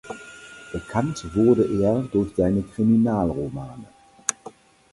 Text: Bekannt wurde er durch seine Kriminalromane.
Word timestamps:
Bekannt 0.71 1.35
wurde 1.35 1.63
er 1.63 2.01
durch 2.11 2.33
seine 2.35 2.63
Kriminalromane. 2.63 3.85